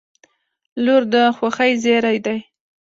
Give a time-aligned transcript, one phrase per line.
[0.83, 2.39] •لور د خوښۍ زېری دی.